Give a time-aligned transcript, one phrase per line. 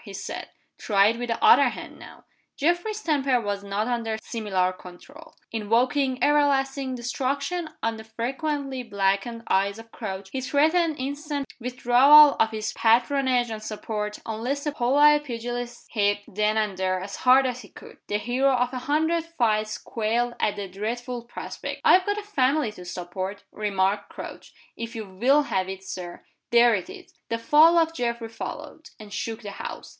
[0.03, 0.49] he said.
[0.79, 2.25] "Try it with the other hand now."
[2.57, 5.35] Geoffrey's temper was not under similar control.
[5.51, 12.49] Invoking everlasting destruction on the frequently blackened eyes of Crouch, he threatened instant withdrawal of
[12.49, 17.61] his patronage and support unless the polite pugilist hit, then and there, as hard as
[17.61, 17.97] he could.
[18.07, 21.79] The hero of a hundred fights quailed at the dreadful prospect.
[21.85, 24.51] "I've got a family to support," remarked Crouch.
[24.75, 29.13] "If you will have it, Sir there it is!" The fall of Geoffrey followed, and
[29.13, 29.89] shook the house.